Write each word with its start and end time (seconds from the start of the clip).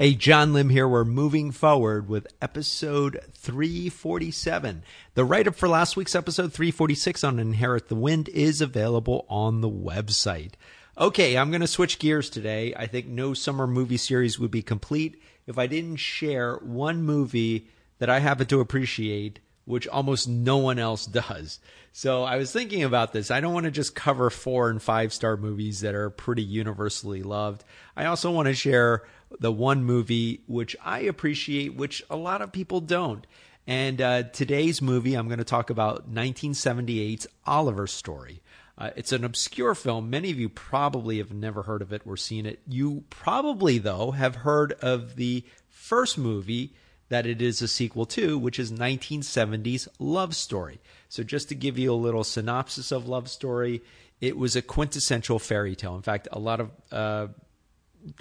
Hey, 0.00 0.14
John 0.14 0.52
Lim 0.52 0.68
here. 0.68 0.86
We're 0.86 1.04
moving 1.04 1.50
forward 1.50 2.08
with 2.08 2.28
episode 2.40 3.20
347. 3.32 4.84
The 5.14 5.24
write 5.24 5.48
up 5.48 5.56
for 5.56 5.68
last 5.68 5.96
week's 5.96 6.14
episode 6.14 6.52
346 6.52 7.24
on 7.24 7.40
Inherit 7.40 7.88
the 7.88 7.96
Wind 7.96 8.28
is 8.28 8.60
available 8.60 9.26
on 9.28 9.60
the 9.60 9.68
website. 9.68 10.52
Okay, 10.96 11.36
I'm 11.36 11.50
going 11.50 11.62
to 11.62 11.66
switch 11.66 11.98
gears 11.98 12.30
today. 12.30 12.72
I 12.76 12.86
think 12.86 13.08
no 13.08 13.34
summer 13.34 13.66
movie 13.66 13.96
series 13.96 14.38
would 14.38 14.52
be 14.52 14.62
complete 14.62 15.20
if 15.48 15.58
I 15.58 15.66
didn't 15.66 15.96
share 15.96 16.58
one 16.58 17.02
movie 17.02 17.66
that 17.98 18.08
I 18.08 18.20
happen 18.20 18.46
to 18.46 18.60
appreciate 18.60 19.40
which 19.68 19.86
almost 19.86 20.26
no 20.26 20.56
one 20.56 20.78
else 20.78 21.06
does. 21.26 21.60
So 21.92 22.24
I 22.24 22.36
was 22.36 22.52
thinking 22.52 22.82
about 22.82 23.12
this. 23.12 23.30
I 23.30 23.40
don't 23.40 23.54
want 23.54 23.64
to 23.64 23.70
just 23.70 23.94
cover 23.94 24.30
four 24.30 24.70
and 24.70 24.82
five 24.82 25.12
star 25.12 25.36
movies 25.36 25.80
that 25.80 25.94
are 25.94 26.10
pretty 26.10 26.42
universally 26.42 27.22
loved. 27.22 27.64
I 27.96 28.06
also 28.06 28.30
want 28.30 28.46
to 28.46 28.54
share 28.54 29.04
the 29.40 29.52
one 29.52 29.84
movie 29.84 30.42
which 30.46 30.74
I 30.84 31.00
appreciate, 31.00 31.74
which 31.74 32.02
a 32.08 32.16
lot 32.16 32.40
of 32.40 32.52
people 32.52 32.80
don't. 32.80 33.26
And 33.66 34.00
uh, 34.00 34.22
today's 34.22 34.80
movie, 34.80 35.14
I'm 35.14 35.28
going 35.28 35.38
to 35.38 35.44
talk 35.44 35.68
about 35.68 36.10
1978's 36.10 37.26
Oliver 37.46 37.86
Story. 37.86 38.40
Uh, 38.78 38.90
it's 38.96 39.12
an 39.12 39.24
obscure 39.24 39.74
film. 39.74 40.08
Many 40.08 40.30
of 40.30 40.38
you 40.38 40.48
probably 40.48 41.18
have 41.18 41.32
never 41.32 41.64
heard 41.64 41.82
of 41.82 41.92
it 41.92 42.02
or 42.06 42.16
seen 42.16 42.46
it. 42.46 42.60
You 42.66 43.04
probably, 43.10 43.76
though, 43.76 44.12
have 44.12 44.36
heard 44.36 44.72
of 44.80 45.16
the 45.16 45.44
first 45.68 46.16
movie 46.16 46.74
that 47.08 47.26
it 47.26 47.40
is 47.40 47.62
a 47.62 47.68
sequel 47.68 48.06
to, 48.06 48.38
which 48.38 48.58
is 48.58 48.70
1970's 48.70 49.88
Love 49.98 50.34
Story. 50.36 50.80
So, 51.08 51.22
just 51.22 51.48
to 51.48 51.54
give 51.54 51.78
you 51.78 51.92
a 51.92 51.94
little 51.94 52.24
synopsis 52.24 52.92
of 52.92 53.08
Love 53.08 53.28
Story, 53.28 53.82
it 54.20 54.36
was 54.36 54.56
a 54.56 54.62
quintessential 54.62 55.38
fairy 55.38 55.74
tale. 55.74 55.96
In 55.96 56.02
fact, 56.02 56.28
a 56.32 56.38
lot 56.38 56.60
of 56.60 56.70
uh, 56.92 57.28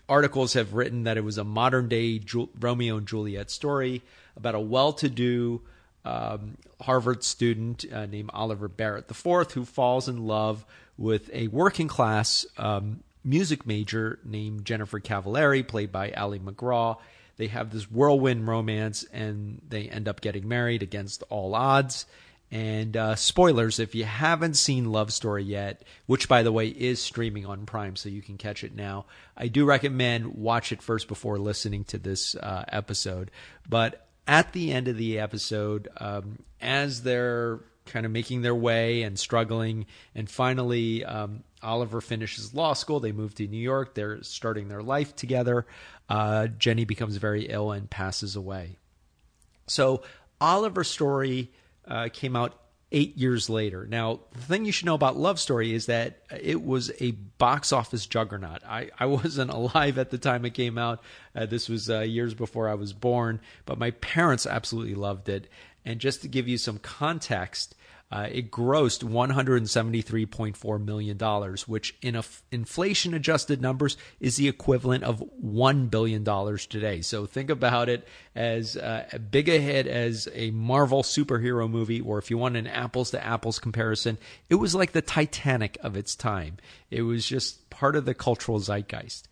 articles 0.07 0.53
have 0.53 0.73
written 0.73 1.03
that 1.03 1.17
it 1.17 1.23
was 1.23 1.37
a 1.37 1.43
modern 1.43 1.87
day 1.87 2.19
Ju- 2.19 2.49
Romeo 2.59 2.97
and 2.97 3.07
Juliet 3.07 3.49
story 3.49 4.01
about 4.35 4.55
a 4.55 4.59
well 4.59 4.93
to 4.93 5.09
do 5.09 5.61
um, 6.05 6.57
Harvard 6.81 7.23
student 7.23 7.85
uh, 7.91 8.05
named 8.05 8.29
Oliver 8.33 8.67
Barrett 8.67 9.09
IV 9.09 9.51
who 9.51 9.65
falls 9.65 10.07
in 10.07 10.25
love 10.25 10.65
with 10.97 11.29
a 11.33 11.47
working 11.49 11.87
class 11.87 12.45
um, 12.57 13.03
music 13.23 13.67
major 13.67 14.19
named 14.23 14.63
Jennifer 14.65 14.99
Cavallari, 14.99 15.67
played 15.67 15.91
by 15.91 16.11
Ali 16.11 16.39
MacGraw 16.39 16.97
they 17.37 17.47
have 17.47 17.71
this 17.71 17.89
whirlwind 17.89 18.47
romance 18.47 19.05
and 19.13 19.61
they 19.67 19.83
end 19.83 20.07
up 20.07 20.21
getting 20.21 20.47
married 20.47 20.83
against 20.83 21.23
all 21.29 21.55
odds. 21.55 22.05
And 22.49 22.95
uh, 22.95 23.15
spoilers, 23.15 23.77
if 23.79 23.93
you 23.93 24.05
haven't 24.05 24.55
seen 24.55 24.91
Love 24.91 25.11
Story 25.11 25.43
yet, 25.43 25.83
which 26.05 26.29
by 26.29 26.43
the 26.43 26.51
way 26.51 26.67
is 26.67 27.01
streaming 27.01 27.45
on 27.45 27.65
Prime, 27.65 27.95
so 27.95 28.09
you 28.09 28.21
can 28.21 28.37
catch 28.37 28.63
it 28.63 28.73
now, 28.73 29.05
I 29.35 29.47
do 29.47 29.65
recommend 29.65 30.35
watch 30.35 30.71
it 30.71 30.81
first 30.81 31.07
before 31.07 31.37
listening 31.37 31.83
to 31.85 31.97
this 31.97 32.35
uh, 32.35 32.63
episode. 32.69 33.31
But 33.67 34.07
at 34.27 34.53
the 34.53 34.71
end 34.71 34.87
of 34.87 34.97
the 34.97 35.19
episode, 35.19 35.89
um, 35.97 36.39
as 36.61 37.03
they're 37.03 37.59
kind 37.85 38.05
of 38.05 38.11
making 38.11 38.41
their 38.41 38.55
way 38.55 39.03
and 39.03 39.19
struggling, 39.19 39.85
and 40.15 40.29
finally 40.29 41.03
um, 41.03 41.43
Oliver 41.61 41.99
finishes 41.99 42.53
law 42.53 42.73
school, 42.73 43.01
they 43.01 43.11
move 43.11 43.35
to 43.35 43.47
New 43.47 43.57
York, 43.57 43.93
they're 43.93 44.23
starting 44.23 44.69
their 44.69 44.83
life 44.83 45.15
together 45.15 45.65
uh, 46.09 46.47
Jenny 46.47 46.85
becomes 46.85 47.17
very 47.17 47.47
ill 47.47 47.71
and 47.71 47.89
passes 47.89 48.35
away. 48.35 48.77
So 49.67 50.03
Oliver's 50.39 50.87
story 50.87 51.51
uh, 51.87 52.09
came 52.11 52.35
out 52.35 52.59
eight 52.91 53.17
years 53.17 53.49
later. 53.49 53.85
Now, 53.85 54.21
the 54.31 54.39
thing 54.39 54.65
you 54.65 54.71
should 54.71 54.85
know 54.85 54.93
about 54.93 55.17
Love 55.17 55.39
Story 55.39 55.73
is 55.73 55.87
that 55.87 56.21
it 56.39 56.63
was 56.63 56.91
a 57.01 57.11
box 57.11 57.73
office 57.73 58.05
juggernaut. 58.05 58.63
I, 58.65 58.89
I 58.97 59.05
wasn't 59.07 59.51
alive 59.51 59.97
at 59.97 60.09
the 60.09 60.17
time 60.17 60.45
it 60.45 60.53
came 60.53 60.77
out. 60.77 61.01
Uh, 61.35 61.45
this 61.45 61.67
was 61.67 61.89
uh, 61.89 62.01
years 62.01 62.33
before 62.33 62.69
I 62.69 62.75
was 62.75 62.93
born, 62.93 63.41
but 63.65 63.77
my 63.77 63.91
parents 63.91 64.45
absolutely 64.45 64.95
loved 64.95 65.27
it. 65.29 65.49
And 65.85 65.99
just 65.99 66.21
to 66.21 66.27
give 66.27 66.47
you 66.47 66.57
some 66.57 66.79
context, 66.79 67.75
uh, 68.09 68.27
it 68.31 68.49
grossed 68.51 69.03
$173.4 69.03 70.85
million, 70.85 71.57
which 71.67 71.95
in 72.01 72.21
inflation 72.51 73.13
adjusted 73.13 73.61
numbers 73.61 73.97
is 74.21 74.37
the 74.37 74.47
equivalent 74.47 75.03
of 75.03 75.21
$1 75.43 75.89
billion 75.89 76.23
today. 76.69 77.01
So 77.01 77.25
think 77.25 77.49
about 77.49 77.89
it 77.89 78.07
as 78.33 78.77
uh, 78.77 79.05
big 79.29 79.49
a 79.49 79.59
hit 79.59 79.87
as 79.87 80.29
a 80.33 80.51
Marvel 80.51 81.03
superhero 81.03 81.69
movie, 81.69 81.99
or 81.99 82.17
if 82.17 82.31
you 82.31 82.37
want 82.37 82.55
an 82.55 82.67
apples 82.67 83.11
to 83.11 83.25
apples 83.25 83.59
comparison, 83.59 84.17
it 84.49 84.55
was 84.55 84.73
like 84.73 84.93
the 84.93 85.01
Titanic 85.01 85.77
of 85.81 85.97
its 85.97 86.15
time. 86.15 86.57
It 86.89 87.01
was 87.01 87.25
just 87.25 87.69
part 87.69 87.97
of 87.97 88.05
the 88.05 88.13
cultural 88.13 88.59
zeitgeist. 88.59 89.27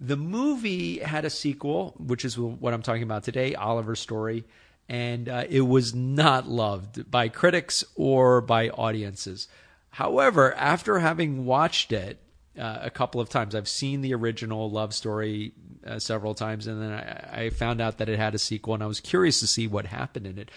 The 0.00 0.16
movie 0.16 0.98
had 0.98 1.24
a 1.24 1.30
sequel, 1.30 1.94
which 1.98 2.24
is 2.24 2.36
what 2.36 2.74
I'm 2.74 2.82
talking 2.82 3.02
about 3.04 3.22
today 3.22 3.54
Oliver's 3.54 4.00
Story 4.00 4.44
and 4.88 5.28
uh, 5.28 5.44
it 5.48 5.62
was 5.62 5.94
not 5.94 6.48
loved 6.48 7.10
by 7.10 7.28
critics 7.28 7.84
or 7.94 8.40
by 8.40 8.70
audiences. 8.70 9.48
However, 9.90 10.54
after 10.54 10.98
having 10.98 11.44
watched 11.44 11.92
it 11.92 12.18
uh, 12.58 12.78
a 12.82 12.90
couple 12.90 13.20
of 13.20 13.28
times, 13.28 13.54
I've 13.54 13.68
seen 13.68 14.00
the 14.00 14.14
original 14.14 14.70
love 14.70 14.94
story 14.94 15.52
uh, 15.86 15.98
several 15.98 16.34
times, 16.34 16.66
and 16.66 16.80
then 16.80 16.92
I, 16.92 17.44
I, 17.44 17.50
found 17.50 17.80
out 17.80 17.98
that 17.98 18.08
it 18.08 18.18
had 18.18 18.34
a 18.34 18.38
sequel, 18.38 18.74
and 18.74 18.82
I 18.82 18.86
was 18.86 19.00
curious 19.00 19.40
to 19.40 19.46
see 19.46 19.66
what 19.66 19.86
happened 19.86 20.26
in 20.26 20.38
it. 20.38 20.50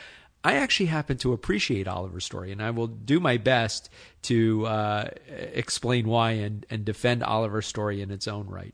I 0.43 0.55
actually 0.55 0.87
happen 0.87 1.17
to 1.17 1.33
appreciate 1.33 1.87
Oliver's 1.87 2.25
story, 2.25 2.51
and 2.51 2.61
I 2.61 2.71
will 2.71 2.87
do 2.87 3.19
my 3.19 3.37
best 3.37 3.89
to 4.23 4.65
uh, 4.65 5.09
explain 5.27 6.07
why 6.07 6.31
and, 6.31 6.65
and 6.69 6.83
defend 6.83 7.23
Oliver's 7.23 7.67
story 7.67 8.01
in 8.01 8.09
its 8.09 8.27
own 8.27 8.47
right. 8.47 8.73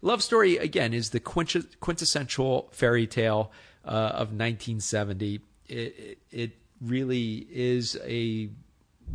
Love 0.00 0.22
Story, 0.22 0.58
again, 0.58 0.94
is 0.94 1.10
the 1.10 1.18
quintessential 1.18 2.68
fairy 2.70 3.06
tale 3.06 3.50
uh, 3.88 4.12
of 4.12 4.28
1970. 4.28 5.40
It, 5.66 6.18
it, 6.30 6.52
really 6.80 7.44
is 7.50 7.98
a 8.04 8.48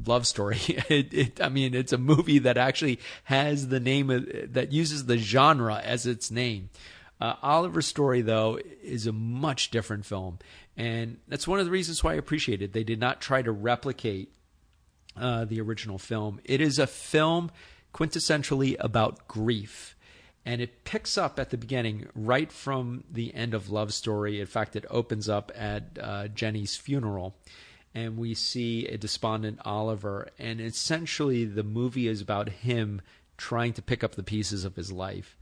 love 0.05 0.27
story. 0.27 0.59
It, 0.89 1.13
it, 1.13 1.41
I 1.41 1.47
mean, 1.47 1.73
it's 1.73 1.93
a 1.93 1.97
movie 1.97 2.39
that 2.39 2.57
actually 2.57 2.99
has 3.23 3.69
the 3.69 3.79
name 3.79 4.09
of, 4.09 4.27
that 4.51 4.73
uses 4.73 5.05
the 5.05 5.17
genre 5.17 5.77
as 5.77 6.05
its 6.05 6.29
name. 6.29 6.69
Uh, 7.21 7.35
Oliver's 7.41 7.87
Story, 7.87 8.21
though, 8.21 8.59
is 8.83 9.07
a 9.07 9.13
much 9.13 9.71
different 9.71 10.05
film, 10.05 10.39
and 10.75 11.19
that's 11.29 11.47
one 11.47 11.59
of 11.59 11.65
the 11.65 11.71
reasons 11.71 12.03
why 12.03 12.11
I 12.11 12.15
appreciate 12.15 12.61
it. 12.61 12.73
They 12.73 12.83
did 12.83 12.99
not 12.99 13.21
try 13.21 13.41
to 13.41 13.51
replicate 13.51 14.33
uh, 15.15 15.45
the 15.45 15.61
original 15.61 15.97
film. 15.97 16.41
It 16.43 16.59
is 16.59 16.79
a 16.79 16.87
film 16.87 17.49
quintessentially 17.93 18.75
about 18.77 19.25
grief 19.29 19.95
and 20.45 20.61
it 20.61 20.83
picks 20.83 21.17
up 21.17 21.39
at 21.39 21.49
the 21.49 21.57
beginning 21.57 22.07
right 22.15 22.51
from 22.51 23.03
the 23.09 23.33
end 23.33 23.53
of 23.53 23.69
love 23.69 23.93
story. 23.93 24.41
In 24.41 24.47
fact 24.47 24.75
it 24.75 24.85
opens 24.89 25.29
up 25.29 25.51
at 25.55 25.97
uh, 25.99 26.27
jenny's 26.27 26.75
funeral. 26.75 27.35
And 27.95 28.17
we 28.17 28.33
see 28.33 28.87
a 28.87 28.97
despondent 28.97 29.59
oliver. 29.63 30.29
And 30.39 30.59
essentially 30.59 31.45
the 31.45 31.63
movie 31.63 32.07
is 32.07 32.21
about 32.21 32.49
him 32.49 33.01
trying 33.37 33.73
to 33.73 33.81
pick 33.81 34.03
up 34.03 34.15
the 34.15 34.23
pieces 34.23 34.65
of 34.65 34.75
his 34.75 34.91
life. 34.91 35.37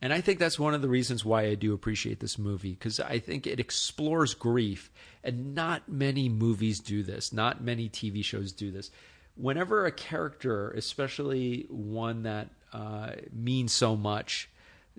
And 0.00 0.12
i 0.12 0.20
think 0.20 0.38
that's 0.38 0.58
one 0.58 0.74
of 0.74 0.82
the 0.82 0.88
reasons 0.88 1.24
why 1.24 1.46
i 1.46 1.54
do 1.54 1.74
appreciate 1.74 2.20
this 2.20 2.38
movie 2.38 2.72
because 2.72 3.00
i 3.00 3.18
think 3.18 3.46
it 3.46 3.60
explores 3.60 4.34
grief. 4.34 4.90
And 5.22 5.54
not 5.54 5.88
many 5.88 6.28
movies 6.28 6.80
do 6.80 7.02
this. 7.02 7.32
Not 7.32 7.62
many 7.62 7.88
tv 7.88 8.24
shows 8.24 8.52
do 8.52 8.70
this 8.70 8.90
whenever 9.36 9.86
a 9.86 9.92
character 9.92 10.70
especially 10.70 11.66
one 11.68 12.24
that 12.24 12.48
uh, 12.72 13.12
means 13.32 13.72
so 13.72 13.96
much 13.96 14.48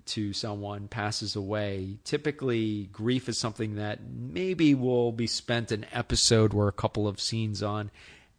to 0.06 0.32
someone 0.32 0.88
passes 0.88 1.36
away, 1.36 1.98
typically 2.04 2.88
grief 2.92 3.28
is 3.28 3.36
something 3.36 3.74
that 3.74 4.00
maybe 4.02 4.74
will 4.74 5.12
be 5.12 5.26
spent 5.26 5.72
an 5.72 5.84
episode 5.92 6.54
or 6.54 6.68
a 6.68 6.72
couple 6.72 7.06
of 7.06 7.20
scenes 7.20 7.62
on, 7.62 7.90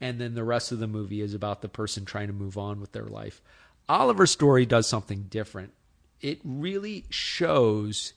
and 0.01 0.19
then 0.19 0.33
the 0.33 0.43
rest 0.43 0.71
of 0.71 0.79
the 0.79 0.87
movie 0.87 1.21
is 1.21 1.33
about 1.33 1.61
the 1.61 1.69
person 1.69 2.05
trying 2.05 2.27
to 2.27 2.33
move 2.33 2.57
on 2.57 2.79
with 2.79 2.91
their 2.93 3.05
life. 3.05 3.41
Oliver's 3.87 4.31
story 4.31 4.65
does 4.65 4.87
something 4.87 5.25
different. 5.29 5.73
It 6.21 6.39
really 6.43 7.05
shows 7.09 8.13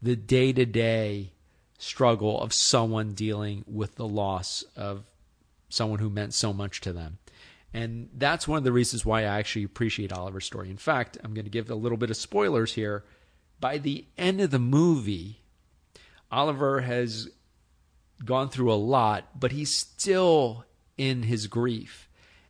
the 0.00 0.16
day 0.16 0.52
to 0.52 0.64
day 0.64 1.32
struggle 1.78 2.40
of 2.40 2.52
someone 2.52 3.12
dealing 3.12 3.64
with 3.66 3.94
the 3.94 4.08
loss 4.08 4.64
of 4.76 5.04
someone 5.68 5.98
who 5.98 6.10
meant 6.10 6.34
so 6.34 6.52
much 6.52 6.80
to 6.82 6.92
them. 6.92 7.18
And 7.72 8.08
that's 8.14 8.48
one 8.48 8.58
of 8.58 8.64
the 8.64 8.72
reasons 8.72 9.04
why 9.04 9.20
I 9.20 9.38
actually 9.38 9.64
appreciate 9.64 10.12
Oliver's 10.12 10.46
story. 10.46 10.70
In 10.70 10.78
fact, 10.78 11.18
I'm 11.22 11.34
going 11.34 11.44
to 11.44 11.50
give 11.50 11.70
a 11.70 11.74
little 11.74 11.98
bit 11.98 12.10
of 12.10 12.16
spoilers 12.16 12.74
here. 12.74 13.04
By 13.60 13.78
the 13.78 14.06
end 14.16 14.40
of 14.40 14.50
the 14.50 14.58
movie, 14.58 15.40
Oliver 16.30 16.80
has 16.80 17.28
gone 18.24 18.48
through 18.48 18.72
a 18.72 18.74
lot, 18.74 19.38
but 19.38 19.52
he's 19.52 19.74
still 19.74 20.64
in 20.96 21.24
his 21.24 21.46
grief. 21.46 22.08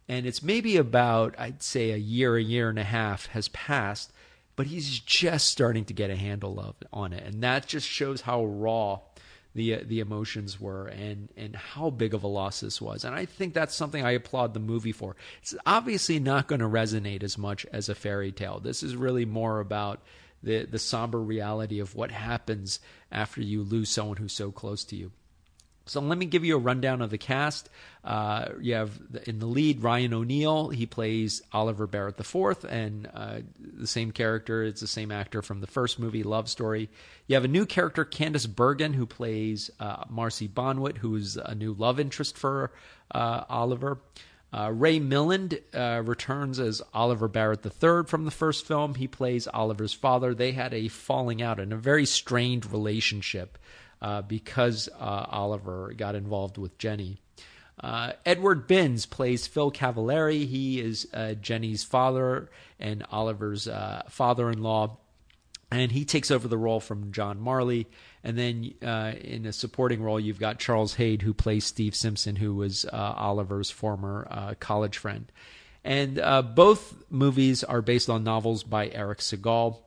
And 0.08 0.24
it's 0.24 0.42
maybe 0.42 0.76
about, 0.76 1.34
I'd 1.38 1.62
say, 1.62 1.90
a 1.90 1.96
year, 1.96 2.36
a 2.36 2.42
year 2.42 2.70
and 2.70 2.78
a 2.78 2.84
half 2.84 3.26
has 3.26 3.48
passed, 3.48 4.12
but 4.56 4.66
he's 4.66 4.98
just 5.00 5.48
starting 5.48 5.84
to 5.84 5.92
get 5.92 6.10
a 6.10 6.16
handle 6.16 6.58
of 6.58 6.76
on 6.92 7.12
it. 7.12 7.24
And 7.24 7.42
that 7.42 7.66
just 7.66 7.86
shows 7.86 8.22
how 8.22 8.44
raw 8.44 9.00
the 9.58 9.74
uh, 9.74 9.80
the 9.84 9.98
emotions 9.98 10.60
were 10.60 10.86
and 10.86 11.28
and 11.36 11.56
how 11.56 11.90
big 11.90 12.14
of 12.14 12.22
a 12.22 12.28
loss 12.28 12.60
this 12.60 12.80
was. 12.80 13.04
And 13.04 13.14
I 13.14 13.26
think 13.26 13.52
that's 13.52 13.74
something 13.74 14.04
I 14.04 14.12
applaud 14.12 14.54
the 14.54 14.60
movie 14.60 14.92
for. 14.92 15.16
It's 15.42 15.54
obviously 15.66 16.20
not 16.20 16.46
going 16.46 16.60
to 16.60 16.68
resonate 16.68 17.24
as 17.24 17.36
much 17.36 17.66
as 17.72 17.88
a 17.88 17.94
fairy 17.94 18.30
tale. 18.30 18.60
This 18.60 18.82
is 18.82 18.96
really 18.96 19.24
more 19.24 19.58
about 19.58 20.00
the 20.42 20.64
the 20.64 20.78
somber 20.78 21.20
reality 21.20 21.80
of 21.80 21.96
what 21.96 22.12
happens 22.12 22.78
after 23.10 23.42
you 23.42 23.62
lose 23.64 23.90
someone 23.90 24.16
who's 24.16 24.32
so 24.32 24.52
close 24.52 24.84
to 24.84 24.96
you. 24.96 25.10
So 25.88 26.00
let 26.00 26.18
me 26.18 26.26
give 26.26 26.44
you 26.44 26.56
a 26.56 26.60
rundown 26.60 27.02
of 27.02 27.10
the 27.10 27.18
cast. 27.18 27.68
Uh, 28.04 28.50
you 28.60 28.74
have 28.74 28.98
in 29.26 29.38
the 29.38 29.46
lead 29.46 29.82
Ryan 29.82 30.14
O'Neal. 30.14 30.68
He 30.68 30.86
plays 30.86 31.42
Oliver 31.52 31.86
Barrett 31.86 32.18
IV, 32.18 32.64
and 32.68 33.08
uh, 33.12 33.40
the 33.58 33.86
same 33.86 34.12
character. 34.12 34.62
It's 34.62 34.80
the 34.80 34.86
same 34.86 35.10
actor 35.10 35.42
from 35.42 35.60
the 35.60 35.66
first 35.66 35.98
movie, 35.98 36.22
Love 36.22 36.48
Story. 36.48 36.88
You 37.26 37.34
have 37.34 37.44
a 37.44 37.48
new 37.48 37.66
character, 37.66 38.04
Candice 38.04 38.46
Bergen, 38.46 38.92
who 38.92 39.06
plays 39.06 39.70
uh, 39.80 40.04
Marcy 40.08 40.48
Bonwit, 40.48 40.98
who's 40.98 41.36
a 41.36 41.54
new 41.54 41.74
love 41.74 42.00
interest 42.00 42.38
for 42.38 42.72
uh, 43.10 43.44
Oliver. 43.48 43.98
Uh, 44.50 44.72
Ray 44.74 44.98
Milland 44.98 45.60
uh, 45.74 46.02
returns 46.02 46.58
as 46.58 46.80
Oliver 46.94 47.28
Barrett 47.28 47.66
III 47.66 48.04
from 48.06 48.24
the 48.24 48.30
first 48.30 48.66
film. 48.66 48.94
He 48.94 49.06
plays 49.06 49.46
Oliver's 49.46 49.92
father. 49.92 50.34
They 50.34 50.52
had 50.52 50.72
a 50.72 50.88
falling 50.88 51.42
out 51.42 51.60
and 51.60 51.72
a 51.72 51.76
very 51.76 52.06
strained 52.06 52.70
relationship 52.72 53.58
uh, 54.00 54.22
because 54.22 54.88
uh, 54.98 55.26
Oliver 55.28 55.92
got 55.96 56.14
involved 56.14 56.58
with 56.58 56.78
Jenny. 56.78 57.18
Uh, 57.80 58.12
Edward 58.26 58.66
Binns 58.66 59.06
plays 59.06 59.46
Phil 59.46 59.70
Cavallari. 59.70 60.46
He 60.46 60.80
is 60.80 61.06
uh, 61.14 61.34
Jenny's 61.34 61.84
father 61.84 62.50
and 62.80 63.04
Oliver's 63.10 63.68
father 64.08 64.50
in 64.50 64.62
law 64.62 64.98
and 65.70 65.92
he 65.92 66.04
takes 66.04 66.30
over 66.30 66.48
the 66.48 66.58
role 66.58 66.80
from 66.80 67.12
John 67.12 67.40
Marley. 67.40 67.86
And 68.24 68.38
then 68.38 68.74
uh, 68.82 69.12
in 69.20 69.46
a 69.46 69.52
supporting 69.52 70.02
role, 70.02 70.18
you've 70.18 70.40
got 70.40 70.58
Charles 70.58 70.94
Haid, 70.94 71.22
who 71.22 71.34
plays 71.34 71.64
Steve 71.64 71.94
Simpson, 71.94 72.36
who 72.36 72.54
was 72.54 72.84
uh, 72.86 73.14
Oliver's 73.16 73.70
former 73.70 74.26
uh, 74.30 74.54
college 74.58 74.96
friend. 74.96 75.30
And 75.84 76.18
uh, 76.18 76.42
both 76.42 76.94
movies 77.10 77.64
are 77.64 77.82
based 77.82 78.08
on 78.10 78.24
novels 78.24 78.62
by 78.64 78.88
Erich 78.88 79.18
Segal. 79.18 79.78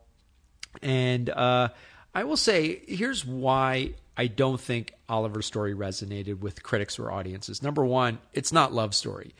And 0.82 1.30
uh, 1.30 1.70
I 2.14 2.24
will 2.24 2.38
say, 2.38 2.82
here's 2.88 3.26
why 3.26 3.94
I 4.18 4.28
don't 4.28 4.60
think 4.60 4.94
Oliver's 5.08 5.46
story 5.46 5.74
resonated 5.74 6.40
with 6.40 6.64
critics 6.64 7.00
or 7.00 7.12
audiences. 7.12 7.64
Number 7.64 7.86
one, 7.86 8.20
it's 8.34 8.52
not 8.52 8.74
love 8.74 8.94
story 8.94 9.34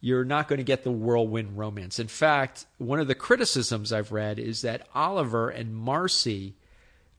you're 0.00 0.24
not 0.24 0.48
going 0.48 0.58
to 0.58 0.64
get 0.64 0.84
the 0.84 0.92
whirlwind 0.92 1.58
romance. 1.58 1.98
In 1.98 2.08
fact, 2.08 2.66
one 2.78 3.00
of 3.00 3.08
the 3.08 3.14
criticisms 3.14 3.92
I've 3.92 4.12
read 4.12 4.38
is 4.38 4.62
that 4.62 4.86
Oliver 4.94 5.50
and 5.50 5.74
Marcy 5.74 6.54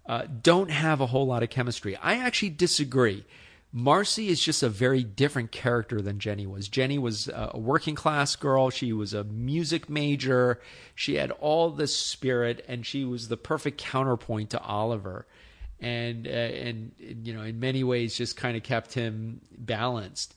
uh, 0.06 0.24
don't 0.42 0.72
have 0.72 1.02
a 1.02 1.08
whole 1.08 1.28
lot 1.28 1.44
of 1.44 1.50
chemistry. 1.50 1.96
I 1.98 2.18
actually 2.18 2.52
disagree. 2.52 3.26
Marcy 3.72 4.30
is 4.30 4.42
just 4.42 4.64
a 4.64 4.70
very 4.70 5.04
different 5.04 5.52
character 5.52 6.02
than 6.02 6.18
Jenny 6.18 6.48
was. 6.48 6.68
Jenny 6.68 6.98
was 6.98 7.28
a 7.28 7.58
working 7.58 7.94
class 7.94 8.36
girl. 8.36 8.72
She 8.72 8.94
was 8.94 9.14
a 9.14 9.24
music 9.24 9.90
major. 9.90 10.60
She 10.96 11.16
had 11.16 11.30
all 11.32 11.70
this 11.70 11.96
spirit, 11.96 12.66
and 12.68 12.84
she 12.84 13.06
was 13.06 13.28
the 13.28 13.38
perfect 13.38 13.78
counterpoint 13.78 14.50
to 14.52 14.60
Oliver. 14.60 15.28
And 15.80 16.28
uh, 16.28 16.32
and 16.32 16.92
you 16.98 17.34
know, 17.34 17.44
in 17.44 17.60
many 17.60 17.84
ways, 17.84 18.18
just 18.18 18.36
kind 18.36 18.58
of 18.58 18.64
kept 18.64 18.94
him 18.96 19.42
balanced. 19.56 20.36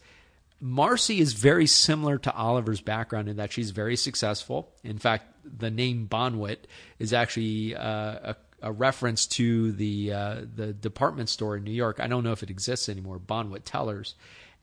Marcy 0.61 1.19
is 1.19 1.33
very 1.33 1.67
similar 1.67 2.19
to 2.19 2.33
Oliver's 2.33 2.81
background 2.81 3.29
in 3.29 3.37
that 3.39 3.51
she's 3.51 3.71
very 3.71 3.97
successful. 3.97 4.71
In 4.85 4.99
fact, 4.99 5.25
the 5.45 5.71
name 5.73 6.07
Bonwit 6.09 6.59
is 7.01 7.13
actually 7.13 7.75
uh, 7.75 8.35
a, 8.35 8.37
a, 8.63 8.73
reference 8.73 9.27
to 9.27 9.73
the 9.73 10.13
uh, 10.13 10.37
the 10.55 10.73
department 10.73 11.29
store 11.29 11.57
in 11.57 11.65
New 11.65 11.73
York. 11.73 12.01
I 12.01 12.07
don't 12.07 12.25
know 12.25 12.33
if 12.33 12.43
it 12.43 12.51
exists 12.51 12.89
anymore. 12.89 13.19
Bonwit 13.19 13.63
Tellers, 13.65 14.15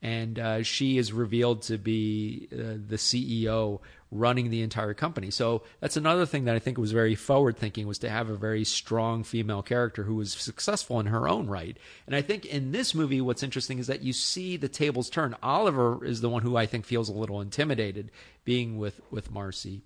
and 0.02 0.38
uh, 0.38 0.62
she 0.62 0.98
is 0.98 1.12
revealed 1.12 1.62
to 1.62 1.78
be 1.78 2.48
uh, 2.52 2.78
the 2.86 2.96
CEO 2.96 3.80
running 4.12 4.50
the 4.50 4.62
entire 4.62 4.94
company. 4.94 5.30
So 5.30 5.62
that's 5.78 5.96
another 5.96 6.26
thing 6.26 6.44
that 6.44 6.56
I 6.56 6.58
think 6.58 6.78
was 6.78 6.92
very 6.92 7.14
forward 7.14 7.56
thinking 7.56 7.86
was 7.86 7.98
to 8.00 8.10
have 8.10 8.28
a 8.28 8.36
very 8.36 8.64
strong 8.64 9.22
female 9.22 9.62
character 9.62 10.02
who 10.02 10.16
was 10.16 10.32
successful 10.32 10.98
in 10.98 11.06
her 11.06 11.28
own 11.28 11.46
right. 11.46 11.76
And 12.06 12.16
I 12.16 12.22
think 12.22 12.44
in 12.44 12.72
this 12.72 12.94
movie, 12.94 13.20
what's 13.20 13.44
interesting 13.44 13.78
is 13.78 13.86
that 13.86 14.02
you 14.02 14.12
see 14.12 14.56
the 14.56 14.68
tables 14.68 15.10
turn. 15.10 15.36
Oliver 15.42 16.04
is 16.04 16.20
the 16.20 16.30
one 16.30 16.42
who 16.42 16.56
I 16.56 16.66
think 16.66 16.86
feels 16.86 17.08
a 17.08 17.14
little 17.14 17.40
intimidated 17.40 18.10
being 18.44 18.78
with 18.78 19.00
with 19.10 19.30
Marcy. 19.30 19.82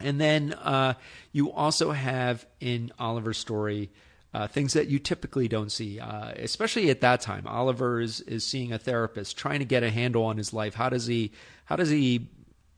And 0.00 0.20
then 0.20 0.52
uh, 0.54 0.94
you 1.32 1.52
also 1.52 1.92
have 1.92 2.46
in 2.60 2.92
Oliver's 2.98 3.38
story 3.38 3.90
uh, 4.34 4.48
things 4.48 4.72
that 4.72 4.88
you 4.88 4.98
typically 4.98 5.46
don't 5.46 5.70
see, 5.70 6.00
uh, 6.00 6.32
especially 6.36 6.90
at 6.90 7.00
that 7.02 7.20
time. 7.20 7.46
Oliver 7.46 8.00
is 8.00 8.20
is 8.22 8.44
seeing 8.44 8.72
a 8.72 8.78
therapist, 8.78 9.38
trying 9.38 9.60
to 9.60 9.64
get 9.64 9.84
a 9.84 9.90
handle 9.90 10.24
on 10.24 10.36
his 10.36 10.52
life. 10.52 10.74
How 10.74 10.88
does 10.88 11.06
he 11.06 11.30
how 11.66 11.76
does 11.76 11.88
he 11.88 12.28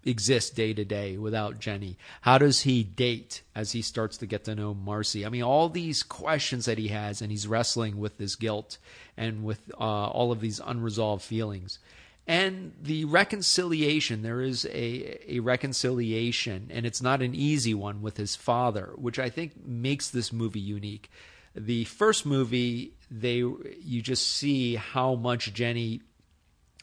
exist 0.04 0.54
day 0.54 0.74
to 0.74 0.84
day 0.84 1.16
without 1.16 1.58
Jenny? 1.58 1.96
How 2.20 2.36
does 2.36 2.60
he 2.60 2.84
date 2.84 3.42
as 3.54 3.72
he 3.72 3.80
starts 3.80 4.18
to 4.18 4.26
get 4.26 4.44
to 4.44 4.54
know 4.54 4.74
Marcy? 4.74 5.24
I 5.24 5.30
mean, 5.30 5.42
all 5.42 5.70
these 5.70 6.02
questions 6.02 6.66
that 6.66 6.78
he 6.78 6.88
has, 6.88 7.22
and 7.22 7.30
he's 7.30 7.48
wrestling 7.48 7.98
with 7.98 8.18
this 8.18 8.36
guilt 8.36 8.76
and 9.16 9.42
with 9.42 9.70
uh, 9.80 9.82
all 9.82 10.32
of 10.32 10.40
these 10.40 10.60
unresolved 10.64 11.22
feelings. 11.22 11.78
And 12.26 12.72
the 12.82 13.04
reconciliation, 13.04 14.22
there 14.22 14.40
is 14.40 14.64
a, 14.66 15.34
a 15.36 15.40
reconciliation, 15.40 16.68
and 16.70 16.84
it's 16.84 17.00
not 17.00 17.22
an 17.22 17.34
easy 17.36 17.72
one 17.72 18.02
with 18.02 18.16
his 18.16 18.34
father, 18.34 18.90
which 18.96 19.18
I 19.18 19.30
think 19.30 19.64
makes 19.64 20.10
this 20.10 20.32
movie 20.32 20.58
unique. 20.60 21.08
The 21.54 21.84
first 21.84 22.26
movie, 22.26 22.94
they 23.10 23.36
you 23.36 24.02
just 24.02 24.26
see 24.26 24.74
how 24.74 25.14
much 25.14 25.54
Jenny 25.54 26.02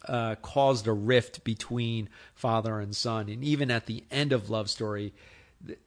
uh, 0.07 0.35
caused 0.35 0.87
a 0.87 0.93
rift 0.93 1.43
between 1.43 2.09
father 2.33 2.79
and 2.79 2.95
son. 2.95 3.27
And 3.29 3.43
even 3.43 3.69
at 3.69 3.85
the 3.85 4.05
end 4.09 4.31
of 4.31 4.49
Love 4.49 4.69
Story, 4.69 5.13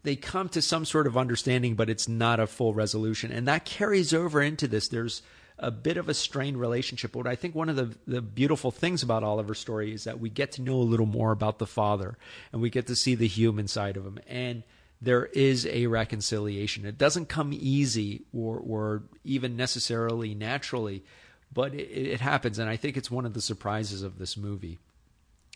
they 0.02 0.16
come 0.16 0.48
to 0.50 0.62
some 0.62 0.84
sort 0.84 1.06
of 1.06 1.16
understanding, 1.16 1.74
but 1.74 1.90
it's 1.90 2.08
not 2.08 2.40
a 2.40 2.46
full 2.46 2.74
resolution. 2.74 3.30
And 3.32 3.48
that 3.48 3.64
carries 3.64 4.14
over 4.14 4.40
into 4.40 4.68
this. 4.68 4.88
There's 4.88 5.22
a 5.58 5.70
bit 5.70 5.96
of 5.96 6.08
a 6.08 6.14
strained 6.14 6.58
relationship. 6.58 7.12
But 7.12 7.26
I 7.26 7.34
think 7.34 7.54
one 7.54 7.68
of 7.68 7.76
the, 7.76 7.96
the 8.06 8.20
beautiful 8.20 8.70
things 8.70 9.02
about 9.02 9.24
Oliver's 9.24 9.58
story 9.58 9.92
is 9.92 10.04
that 10.04 10.20
we 10.20 10.28
get 10.28 10.52
to 10.52 10.62
know 10.62 10.76
a 10.76 10.82
little 10.82 11.06
more 11.06 11.32
about 11.32 11.58
the 11.58 11.66
father 11.66 12.18
and 12.52 12.60
we 12.60 12.70
get 12.70 12.86
to 12.88 12.96
see 12.96 13.14
the 13.14 13.28
human 13.28 13.68
side 13.68 13.96
of 13.96 14.04
him. 14.04 14.18
And 14.28 14.62
there 15.00 15.26
is 15.26 15.66
a 15.66 15.86
reconciliation. 15.86 16.86
It 16.86 16.98
doesn't 16.98 17.28
come 17.28 17.52
easy 17.52 18.22
or, 18.32 18.58
or 18.58 19.02
even 19.24 19.56
necessarily 19.56 20.34
naturally, 20.34 21.04
but 21.52 21.74
it, 21.74 21.90
it 21.90 22.20
happens, 22.20 22.58
and 22.58 22.68
I 22.68 22.76
think 22.76 22.96
it's 22.96 23.10
one 23.10 23.26
of 23.26 23.34
the 23.34 23.40
surprises 23.40 24.02
of 24.02 24.18
this 24.18 24.36
movie. 24.36 24.78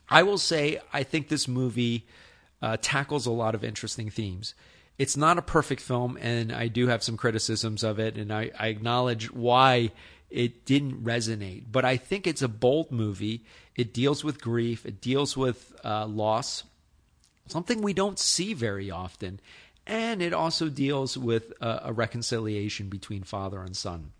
I 0.08 0.22
will 0.22 0.38
say, 0.38 0.80
I 0.92 1.02
think 1.02 1.28
this 1.28 1.48
movie 1.48 2.06
uh, 2.60 2.76
tackles 2.80 3.26
a 3.26 3.30
lot 3.30 3.54
of 3.54 3.64
interesting 3.64 4.10
themes. 4.10 4.54
It's 5.00 5.16
not 5.16 5.38
a 5.38 5.42
perfect 5.42 5.80
film, 5.80 6.18
and 6.20 6.52
I 6.52 6.68
do 6.68 6.88
have 6.88 7.02
some 7.02 7.16
criticisms 7.16 7.82
of 7.82 7.98
it, 7.98 8.18
and 8.18 8.30
I, 8.30 8.50
I 8.58 8.66
acknowledge 8.66 9.32
why 9.32 9.92
it 10.28 10.66
didn't 10.66 11.02
resonate. 11.02 11.64
But 11.72 11.86
I 11.86 11.96
think 11.96 12.26
it's 12.26 12.42
a 12.42 12.48
bold 12.48 12.92
movie. 12.92 13.42
It 13.74 13.94
deals 13.94 14.22
with 14.22 14.42
grief, 14.42 14.84
it 14.84 15.00
deals 15.00 15.38
with 15.38 15.74
uh, 15.82 16.04
loss, 16.04 16.64
something 17.46 17.80
we 17.80 17.94
don't 17.94 18.18
see 18.18 18.52
very 18.52 18.90
often. 18.90 19.40
And 19.86 20.20
it 20.20 20.34
also 20.34 20.68
deals 20.68 21.16
with 21.16 21.50
a, 21.62 21.80
a 21.84 21.92
reconciliation 21.94 22.90
between 22.90 23.22
father 23.22 23.62
and 23.62 23.74
son. 23.74 24.12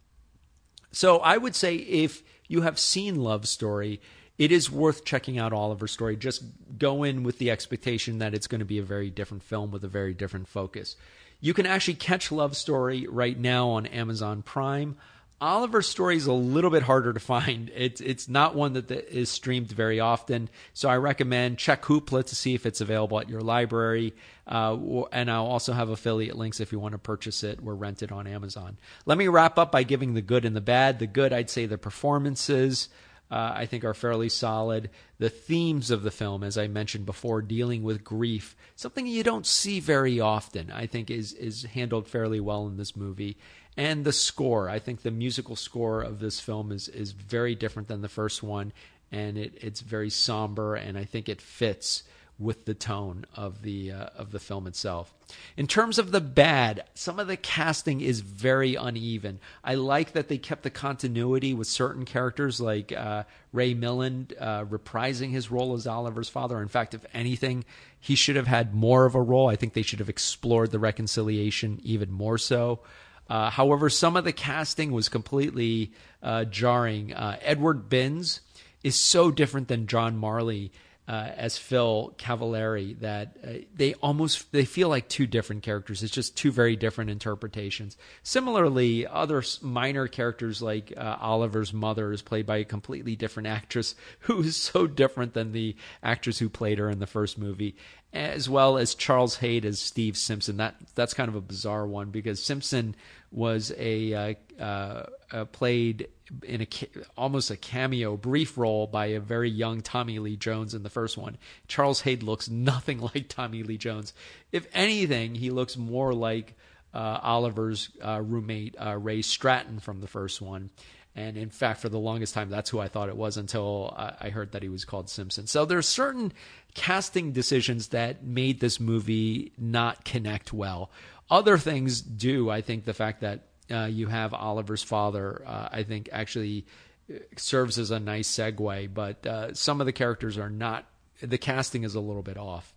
So 0.92 1.18
I 1.18 1.36
would 1.36 1.54
say 1.54 1.76
if 1.76 2.22
you 2.48 2.62
have 2.62 2.78
seen 2.78 3.16
Love 3.16 3.46
Story, 3.46 4.00
it 4.40 4.50
is 4.50 4.70
worth 4.70 5.04
checking 5.04 5.38
out 5.38 5.52
Oliver's 5.52 5.92
story. 5.92 6.16
Just 6.16 6.42
go 6.78 7.02
in 7.02 7.24
with 7.24 7.36
the 7.36 7.50
expectation 7.50 8.20
that 8.20 8.32
it's 8.32 8.46
going 8.46 8.60
to 8.60 8.64
be 8.64 8.78
a 8.78 8.82
very 8.82 9.10
different 9.10 9.42
film 9.42 9.70
with 9.70 9.84
a 9.84 9.88
very 9.88 10.14
different 10.14 10.48
focus. 10.48 10.96
You 11.42 11.52
can 11.52 11.66
actually 11.66 11.94
catch 11.94 12.32
Love 12.32 12.56
Story 12.56 13.06
right 13.06 13.38
now 13.38 13.68
on 13.68 13.84
Amazon 13.84 14.40
Prime. 14.40 14.96
Oliver's 15.42 15.88
story 15.88 16.16
is 16.16 16.26
a 16.26 16.32
little 16.32 16.70
bit 16.70 16.82
harder 16.82 17.12
to 17.12 17.20
find. 17.20 17.70
It's 17.76 18.00
it's 18.00 18.30
not 18.30 18.54
one 18.54 18.72
that 18.72 18.90
is 18.90 19.28
streamed 19.28 19.70
very 19.70 20.00
often, 20.00 20.48
so 20.72 20.88
I 20.88 20.96
recommend 20.96 21.58
check 21.58 21.82
Hoopla 21.82 22.24
to 22.24 22.34
see 22.34 22.54
if 22.54 22.64
it's 22.64 22.80
available 22.80 23.20
at 23.20 23.28
your 23.28 23.42
library. 23.42 24.14
Uh, 24.46 25.04
and 25.12 25.30
I'll 25.30 25.46
also 25.46 25.74
have 25.74 25.90
affiliate 25.90 26.36
links 26.36 26.60
if 26.60 26.72
you 26.72 26.78
want 26.78 26.92
to 26.92 26.98
purchase 26.98 27.44
it 27.44 27.58
or 27.62 27.74
rent 27.74 28.02
it 28.02 28.10
on 28.10 28.26
Amazon. 28.26 28.78
Let 29.04 29.18
me 29.18 29.28
wrap 29.28 29.58
up 29.58 29.70
by 29.70 29.82
giving 29.82 30.14
the 30.14 30.22
good 30.22 30.46
and 30.46 30.56
the 30.56 30.62
bad. 30.62 30.98
The 30.98 31.06
good, 31.06 31.34
I'd 31.34 31.50
say, 31.50 31.66
the 31.66 31.76
performances. 31.76 32.88
Uh, 33.30 33.52
I 33.54 33.66
think 33.66 33.84
are 33.84 33.94
fairly 33.94 34.28
solid. 34.28 34.90
The 35.18 35.30
themes 35.30 35.90
of 35.90 36.02
the 36.02 36.10
film, 36.10 36.42
as 36.42 36.58
I 36.58 36.66
mentioned 36.66 37.06
before, 37.06 37.42
dealing 37.42 37.84
with 37.84 38.02
grief, 38.02 38.56
something 38.74 39.06
you 39.06 39.22
don't 39.22 39.46
see 39.46 39.78
very 39.78 40.18
often, 40.18 40.70
I 40.72 40.86
think 40.86 41.10
is 41.10 41.32
is 41.34 41.62
handled 41.62 42.08
fairly 42.08 42.40
well 42.40 42.66
in 42.66 42.76
this 42.76 42.96
movie 42.96 43.36
and 43.76 44.04
the 44.04 44.12
score. 44.12 44.68
I 44.68 44.78
think 44.78 45.02
the 45.02 45.10
musical 45.10 45.56
score 45.56 46.02
of 46.02 46.18
this 46.18 46.40
film 46.40 46.72
is 46.72 46.88
is 46.88 47.12
very 47.12 47.54
different 47.54 47.88
than 47.88 48.02
the 48.02 48.08
first 48.08 48.42
one, 48.42 48.72
and 49.12 49.38
it, 49.38 49.54
it's 49.60 49.80
very 49.80 50.10
somber, 50.10 50.74
and 50.74 50.98
I 50.98 51.04
think 51.04 51.28
it 51.28 51.40
fits 51.40 52.02
with 52.40 52.64
the 52.64 52.74
tone 52.74 53.26
of 53.36 53.62
the 53.62 53.92
uh, 53.92 54.06
of 54.16 54.32
the 54.32 54.40
film 54.40 54.66
itself. 54.66 55.14
In 55.56 55.66
terms 55.66 55.98
of 55.98 56.10
the 56.10 56.20
bad, 56.20 56.84
some 56.94 57.20
of 57.20 57.28
the 57.28 57.36
casting 57.36 58.00
is 58.00 58.20
very 58.20 58.74
uneven. 58.74 59.38
I 59.62 59.74
like 59.74 60.12
that 60.12 60.28
they 60.28 60.38
kept 60.38 60.62
the 60.62 60.70
continuity 60.70 61.52
with 61.52 61.68
certain 61.68 62.04
characters 62.04 62.60
like 62.60 62.90
uh, 62.92 63.24
Ray 63.52 63.74
Milland 63.74 64.32
uh, 64.40 64.64
reprising 64.64 65.30
his 65.30 65.50
role 65.50 65.74
as 65.74 65.86
Oliver's 65.86 66.30
father. 66.30 66.60
In 66.60 66.68
fact, 66.68 66.94
if 66.94 67.04
anything, 67.12 67.64
he 68.00 68.14
should 68.14 68.36
have 68.36 68.46
had 68.46 68.74
more 68.74 69.04
of 69.04 69.14
a 69.14 69.22
role. 69.22 69.48
I 69.48 69.56
think 69.56 69.74
they 69.74 69.82
should 69.82 69.98
have 69.98 70.08
explored 70.08 70.70
the 70.70 70.78
reconciliation 70.78 71.80
even 71.84 72.10
more 72.10 72.38
so. 72.38 72.80
Uh, 73.28 73.50
however, 73.50 73.88
some 73.88 74.16
of 74.16 74.24
the 74.24 74.32
casting 74.32 74.90
was 74.90 75.08
completely 75.08 75.92
uh, 76.22 76.44
jarring. 76.44 77.12
Uh, 77.12 77.36
Edward 77.42 77.88
Binns 77.88 78.40
is 78.82 78.98
so 78.98 79.30
different 79.30 79.68
than 79.68 79.86
John 79.86 80.16
Marley 80.16 80.72
uh, 81.10 81.32
as 81.36 81.58
Phil 81.58 82.14
Cavallari 82.18 82.96
that 83.00 83.36
uh, 83.44 83.52
they 83.74 83.94
almost 83.94 84.52
they 84.52 84.64
feel 84.64 84.88
like 84.88 85.08
two 85.08 85.26
different 85.26 85.64
characters. 85.64 86.04
It's 86.04 86.12
just 86.12 86.36
two 86.36 86.52
very 86.52 86.76
different 86.76 87.10
interpretations. 87.10 87.96
Similarly, 88.22 89.08
other 89.08 89.42
minor 89.60 90.06
characters 90.06 90.62
like 90.62 90.92
uh, 90.96 91.16
Oliver's 91.20 91.72
mother 91.72 92.12
is 92.12 92.22
played 92.22 92.46
by 92.46 92.58
a 92.58 92.64
completely 92.64 93.16
different 93.16 93.48
actress 93.48 93.96
who 94.20 94.40
is 94.42 94.56
so 94.56 94.86
different 94.86 95.34
than 95.34 95.50
the 95.50 95.74
actress 96.00 96.38
who 96.38 96.48
played 96.48 96.78
her 96.78 96.88
in 96.88 97.00
the 97.00 97.08
first 97.08 97.38
movie, 97.38 97.74
as 98.12 98.48
well 98.48 98.78
as 98.78 98.94
Charles 98.94 99.34
Haid 99.38 99.64
as 99.64 99.80
Steve 99.80 100.16
Simpson. 100.16 100.58
That 100.58 100.76
that's 100.94 101.14
kind 101.14 101.28
of 101.28 101.34
a 101.34 101.40
bizarre 101.40 101.88
one 101.88 102.10
because 102.10 102.40
Simpson 102.40 102.94
was 103.32 103.72
a 103.76 104.36
uh, 104.60 105.06
uh, 105.32 105.44
played 105.46 106.06
in 106.42 106.62
a 106.62 106.68
almost 107.16 107.50
a 107.50 107.56
cameo 107.56 108.16
brief 108.16 108.56
role 108.56 108.86
by 108.86 109.06
a 109.06 109.20
very 109.20 109.50
young 109.50 109.80
Tommy 109.80 110.18
Lee 110.18 110.36
Jones 110.36 110.74
in 110.74 110.82
the 110.82 110.90
first 110.90 111.16
one. 111.16 111.36
Charles 111.68 112.02
Haid 112.02 112.22
looks 112.22 112.48
nothing 112.48 113.00
like 113.14 113.28
Tommy 113.28 113.62
Lee 113.62 113.78
Jones. 113.78 114.12
If 114.52 114.66
anything, 114.72 115.34
he 115.34 115.50
looks 115.50 115.76
more 115.76 116.14
like 116.14 116.54
uh, 116.92 117.18
Oliver's 117.22 117.90
uh, 118.04 118.20
roommate 118.20 118.74
uh, 118.78 118.96
Ray 118.96 119.22
Stratton 119.22 119.78
from 119.78 120.00
the 120.00 120.08
first 120.08 120.40
one. 120.40 120.70
And 121.16 121.36
in 121.36 121.50
fact, 121.50 121.80
for 121.80 121.88
the 121.88 121.98
longest 121.98 122.34
time, 122.34 122.50
that's 122.50 122.70
who 122.70 122.78
I 122.78 122.88
thought 122.88 123.08
it 123.08 123.16
was 123.16 123.36
until 123.36 123.92
I 124.20 124.30
heard 124.30 124.52
that 124.52 124.62
he 124.62 124.68
was 124.68 124.84
called 124.84 125.10
Simpson. 125.10 125.48
So 125.48 125.64
there's 125.64 125.88
certain 125.88 126.32
casting 126.74 127.32
decisions 127.32 127.88
that 127.88 128.24
made 128.24 128.60
this 128.60 128.78
movie 128.78 129.52
not 129.58 130.04
connect 130.04 130.52
well. 130.52 130.90
Other 131.28 131.58
things 131.58 132.00
do. 132.00 132.48
I 132.48 132.60
think 132.60 132.84
the 132.84 132.94
fact 132.94 133.22
that 133.22 133.49
uh, 133.70 133.86
you 133.86 134.06
have 134.06 134.34
Oliver's 134.34 134.82
father, 134.82 135.42
uh, 135.46 135.68
I 135.70 135.82
think 135.82 136.08
actually 136.12 136.66
uh, 137.12 137.18
serves 137.36 137.78
as 137.78 137.90
a 137.90 138.00
nice 138.00 138.28
segue. 138.28 138.92
But 138.92 139.26
uh, 139.26 139.54
some 139.54 139.80
of 139.80 139.86
the 139.86 139.92
characters 139.92 140.38
are 140.38 140.50
not. 140.50 140.86
The 141.20 141.38
casting 141.38 141.84
is 141.84 141.94
a 141.94 142.00
little 142.00 142.22
bit 142.22 142.38
off. 142.38 142.74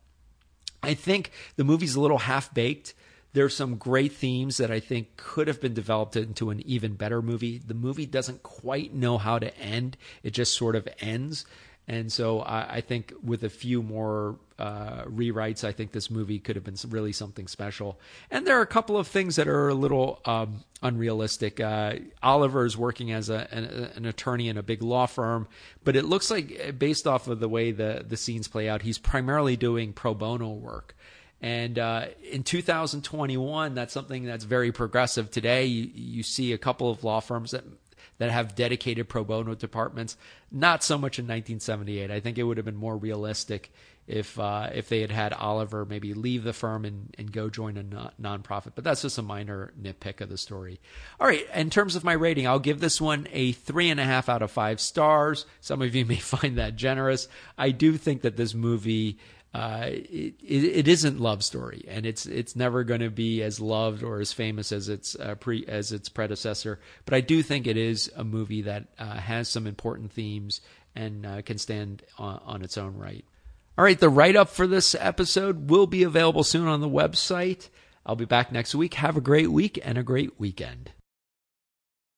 I 0.81 0.93
think 0.93 1.31
the 1.55 1.63
movie's 1.63 1.95
a 1.95 2.01
little 2.01 2.17
half 2.17 2.53
baked. 2.53 2.93
There's 3.31 3.55
some 3.55 3.77
great 3.77 4.13
themes 4.13 4.57
that 4.57 4.69
I 4.69 4.79
think 4.79 5.17
could 5.17 5.47
have 5.47 5.59
been 5.59 5.73
developed 5.73 6.15
into 6.15 6.51
an 6.51 6.62
even 6.67 6.93
better 6.93 7.21
movie. 7.21 7.57
The 7.57 7.73
movie 7.73 8.05
doesn't 8.05 8.43
quite 8.43 8.93
know 8.93 9.17
how 9.17 9.39
to 9.39 9.57
end; 9.57 9.97
it 10.21 10.31
just 10.31 10.55
sort 10.55 10.75
of 10.75 10.88
ends. 11.00 11.45
And 11.88 12.12
so 12.12 12.40
I, 12.40 12.75
I 12.75 12.82
think 12.82 13.13
with 13.24 13.44
a 13.44 13.50
few 13.50 13.84
more 13.84 14.38
uh, 14.58 15.04
rewrites, 15.04 15.63
I 15.66 15.74
think 15.74 15.92
this 15.92 16.10
movie 16.10 16.40
could 16.40 16.56
have 16.56 16.63
been 16.63 16.78
really 16.88 17.12
something 17.12 17.48
special. 17.48 18.00
And 18.32 18.48
there 18.48 18.58
are 18.58 18.62
a 18.62 18.68
couple 18.68 18.98
of 18.98 19.08
things 19.08 19.36
that 19.36 19.48
are 19.48 19.68
a 19.68 19.74
little 19.74 20.22
um, 20.25 20.63
unrealistic. 20.82 21.60
Uh, 21.60 21.96
Oliver 22.22 22.66
is 22.66 22.78
working 22.78 23.12
as 23.12 23.30
a, 23.30 23.48
an, 23.52 23.66
an, 23.96 24.06
attorney 24.06 24.48
in 24.48 24.58
a 24.58 24.63
big 24.63 24.82
law 24.82 25.06
firm, 25.08 25.48
but 25.84 25.96
it 25.96 26.06
looks 26.06 26.32
like, 26.32 26.58
uh, 26.66 26.72
based 26.72 27.06
off 27.06 27.28
of 27.28 27.40
the 27.40 27.50
way 27.50 27.72
the, 27.72 28.06
the 28.08 28.16
scenes 28.16 28.48
play 28.48 28.70
out, 28.70 28.84
he's 28.84 28.98
primarily 28.98 29.58
doing 29.58 29.92
pro 29.92 30.13
bono 30.13 30.52
work. 30.52 30.96
And 31.42 31.78
uh, 31.78 32.06
in 32.32 32.44
2021, 32.44 33.75
that's 33.75 33.94
something 33.94 34.24
that's 34.24 34.46
very 34.46 34.72
progressive. 34.72 35.30
Today, 35.30 35.66
you, 35.66 35.92
you 35.94 36.24
see 36.24 36.54
a 36.54 36.58
couple 36.58 36.90
of 36.90 37.04
law 37.04 37.20
firms 37.20 37.52
that 37.52 37.66
that 38.17 38.31
have 38.31 38.55
dedicated 38.55 39.10
pro 39.10 39.24
bono 39.24 39.55
departments. 39.55 40.17
Not 40.51 40.83
so 40.83 40.98
much 40.98 41.19
in 41.19 41.25
1978. 41.25 42.12
I 42.12 42.19
think 42.19 42.38
it 42.38 42.43
would 42.43 42.57
have 42.57 42.65
been 42.65 42.75
more 42.75 42.98
realistic 42.98 43.72
if 44.05 44.38
uh, 44.38 44.69
if 44.74 44.89
they 44.89 45.01
had 45.01 45.12
had 45.12 45.33
Oliver 45.33 45.86
maybe 45.86 46.13
leave 46.13 46.43
the 46.43 46.53
firm 46.53 46.83
and, 46.83 47.13
and 47.17 47.31
go 47.31 47.50
join 47.50 47.77
a 47.77 47.83
non- 47.83 48.12
nonprofit. 48.22 48.74
But 48.75 48.83
that's 48.83 49.01
just 49.01 49.17
a 49.17 49.22
minor 49.22 49.74
nitpick 49.81 50.19
of 50.19 50.29
the 50.29 50.38
story. 50.38 50.81
All 51.19 51.27
right, 51.27 51.45
in 51.53 51.69
terms 51.69 51.95
of 51.95 52.03
my 52.03 52.13
rating, 52.13 52.45
I'll 52.45 52.60
give 52.60 52.79
this 52.79 53.00
one 53.00 53.27
a 53.31 53.53
three 53.53 53.89
and 53.89 54.00
a 54.00 54.05
half 54.05 54.27
out 54.27 54.41
of 54.41 54.51
five 54.51 54.81
stars. 54.81 55.45
Some 55.62 55.81
of 55.81 55.95
you 55.95 56.05
may 56.05 56.15
find 56.17 56.57
that 56.57 56.75
generous. 56.75 57.27
I 57.57 57.72
do 57.72 57.98
think 57.98 58.22
that 58.24 58.36
this 58.36 58.53
movie 58.53 59.19
uh, 59.53 59.83
it, 59.88 60.33
it 60.41 60.88
isn't 60.88 61.19
love 61.19 61.43
story, 61.43 61.86
and 61.88 62.07
it's 62.07 62.25
it's 62.25 62.55
never 62.55 62.83
going 62.83 63.01
to 63.01 63.12
be 63.12 63.43
as 63.43 63.60
loved 63.60 64.01
or 64.01 64.19
as 64.19 64.33
famous 64.33 64.72
as 64.72 64.89
its 64.89 65.15
uh, 65.15 65.36
pre 65.36 65.63
as 65.67 65.91
its 65.91 66.10
predecessor. 66.10 66.79
But 67.05 67.13
I 67.13 67.22
do 67.22 67.43
think 67.43 67.67
it 67.67 67.77
is 67.77 68.12
a 68.15 68.24
movie 68.24 68.63
that 68.63 68.88
uh, 68.98 69.13
has 69.13 69.48
some 69.48 69.67
important 69.67 70.12
themes 70.12 70.62
and 70.95 71.25
uh, 71.25 71.41
can 71.43 71.60
stand 71.60 72.01
on, 72.17 72.41
on 72.45 72.62
its 72.63 72.79
own 72.79 72.98
right. 72.98 73.25
All 73.77 73.86
right, 73.86 74.00
the 74.00 74.10
write 74.10 74.36
up 74.36 74.50
for 74.50 74.65
this 74.65 74.95
episode 75.00 75.69
will 75.69 75.88
be 75.88 76.03
available 76.03 76.43
soon 76.43 76.67
on 76.67 76.81
the 76.81 76.89
website. 76.89 77.69
I'll 78.05 78.15
be 78.15 78.25
back 78.25 78.51
next 78.51 78.74
week. 78.74 78.95
Have 78.95 79.17
a 79.17 79.22
great 79.22 79.51
week 79.51 79.79
and 79.83 79.98
a 79.98 80.03
great 80.03 80.39
weekend. 80.39 80.91